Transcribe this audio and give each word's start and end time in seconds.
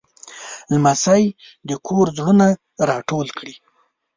لمسی 0.71 1.23
د 1.67 1.71
کور 1.87 2.05
زړونه 2.17 2.45
راټول 2.89 3.27
کړي. 3.37 3.53